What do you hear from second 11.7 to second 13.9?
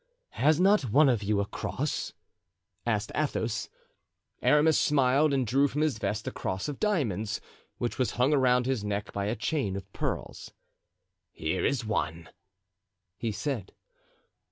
one," he said.